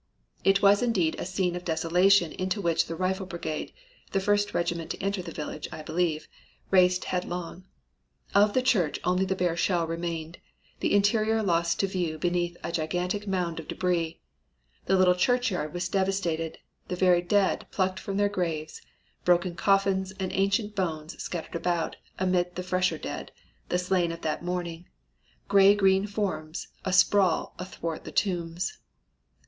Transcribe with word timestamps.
"It 0.43 0.63
was 0.63 0.81
indeed 0.81 1.15
a 1.19 1.27
scene 1.27 1.55
of 1.55 1.63
desolation 1.63 2.31
into 2.31 2.59
which 2.59 2.87
the 2.87 2.95
Rifle 2.95 3.27
Brigade 3.27 3.71
the 4.13 4.19
first 4.19 4.51
regiment 4.51 4.89
to 4.89 4.99
enter 4.99 5.21
the 5.21 5.31
village, 5.31 5.67
I 5.71 5.83
believe 5.83 6.27
raced 6.71 7.03
headlong. 7.05 7.65
Of 8.33 8.53
the 8.55 8.63
church 8.63 8.99
only 9.03 9.25
the 9.25 9.35
bare 9.35 9.55
shell 9.55 9.85
remained, 9.85 10.39
the 10.79 10.91
interior 10.95 11.43
lost 11.43 11.79
to 11.81 11.87
view 11.87 12.17
beneath 12.17 12.57
a 12.63 12.71
gigantic 12.71 13.27
mound 13.27 13.59
of 13.59 13.67
debris. 13.67 14.19
The 14.87 14.97
little 14.97 15.13
churchyard 15.13 15.71
was 15.71 15.87
devastated, 15.87 16.57
the 16.87 16.95
very 16.95 17.21
dead 17.21 17.67
plucked 17.69 17.99
from 17.99 18.17
their 18.17 18.27
graves, 18.27 18.81
broken 19.23 19.53
coffins 19.53 20.13
and 20.19 20.31
ancient 20.33 20.73
bones 20.75 21.21
scattered 21.21 21.53
about 21.53 21.97
amid 22.17 22.55
the 22.55 22.63
fresher 22.63 22.97
dead, 22.97 23.31
the 23.69 23.77
slain 23.77 24.11
of 24.11 24.21
that 24.21 24.43
morning 24.43 24.87
gray 25.47 25.75
green 25.75 26.07
forms 26.07 26.69
asprawl 26.85 27.53
athwart 27.59 28.03
the 28.03 28.11
tombs. 28.11 28.79